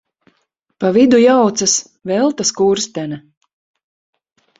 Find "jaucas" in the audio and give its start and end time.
1.23-1.75